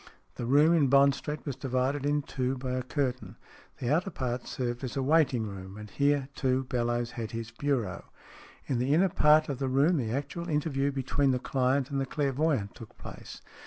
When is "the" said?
0.33-0.47, 3.77-3.93, 8.79-8.95, 9.59-9.69, 9.97-10.09, 11.29-11.37, 12.01-12.07